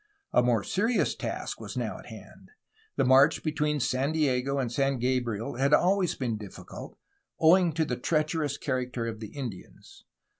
[0.33, 2.49] A more serious task was now at hand.
[2.95, 6.97] The march between San Diego and San Gabriel had always been difficult,
[7.39, 10.03] owing to the treacherous character of the Indians.